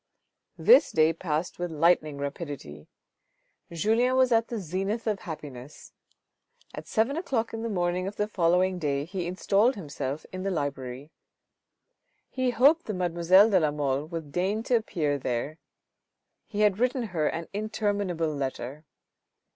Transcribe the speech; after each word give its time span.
This 0.57 0.91
day 0.91 1.13
passed 1.13 1.59
with 1.59 1.69
lightning 1.69 2.17
rapidity. 2.17 2.87
Julien 3.71 4.15
was 4.15 4.31
at 4.31 4.47
the 4.47 4.57
zenith 4.59 5.05
of 5.05 5.19
happiness. 5.19 5.93
At 6.73 6.87
seven 6.87 7.15
o'clock 7.17 7.53
in 7.53 7.61
the 7.61 7.69
morning 7.69 8.07
of 8.07 8.15
the 8.15 8.27
following 8.27 8.79
day 8.79 9.05
he 9.05 9.27
installed 9.27 9.75
himself 9.75 10.25
in 10.33 10.41
the 10.41 10.49
library. 10.49 11.11
He 12.31 12.49
hoped 12.49 12.87
the 12.87 12.95
mademoiselle 12.95 13.51
de 13.51 13.59
la 13.59 13.69
Mole 13.69 14.05
would 14.05 14.31
deign 14.31 14.63
to 14.63 14.75
appear 14.75 15.19
there; 15.19 15.59
he 16.47 16.61
had 16.61 16.79
written 16.79 17.03
her 17.13 17.27
an 17.27 17.47
interminable 17.53 18.33
letter. 18.33 18.85